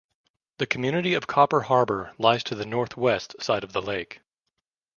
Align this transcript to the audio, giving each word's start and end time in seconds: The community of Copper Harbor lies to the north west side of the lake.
The 0.57 0.65
community 0.65 1.13
of 1.13 1.27
Copper 1.27 1.61
Harbor 1.61 2.13
lies 2.17 2.43
to 2.45 2.55
the 2.55 2.65
north 2.65 2.97
west 2.97 3.35
side 3.39 3.63
of 3.63 3.71
the 3.71 3.83
lake. 3.83 4.21